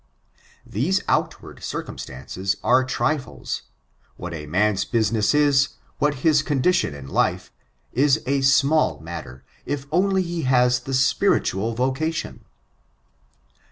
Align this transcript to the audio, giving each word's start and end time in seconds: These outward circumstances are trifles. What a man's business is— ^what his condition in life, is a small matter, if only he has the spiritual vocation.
These 0.65 1.03
outward 1.07 1.61
circumstances 1.63 2.57
are 2.63 2.83
trifles. 2.83 3.61
What 4.17 4.33
a 4.33 4.47
man's 4.47 4.83
business 4.83 5.35
is— 5.35 5.75
^what 6.01 6.15
his 6.25 6.41
condition 6.41 6.95
in 6.95 7.07
life, 7.07 7.51
is 7.93 8.23
a 8.25 8.41
small 8.41 8.99
matter, 8.99 9.43
if 9.63 9.85
only 9.91 10.23
he 10.23 10.41
has 10.41 10.79
the 10.79 10.95
spiritual 10.95 11.75
vocation. 11.75 12.39